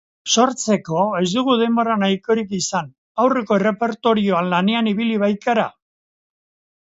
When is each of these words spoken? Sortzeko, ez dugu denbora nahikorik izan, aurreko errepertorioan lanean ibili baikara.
Sortzeko, 0.33 1.01
ez 1.17 1.25
dugu 1.33 1.57
denbora 1.63 1.97
nahikorik 2.03 2.55
izan, 2.61 2.89
aurreko 3.25 3.59
errepertorioan 3.61 4.49
lanean 4.55 4.89
ibili 4.95 5.15
baikara. 5.25 5.67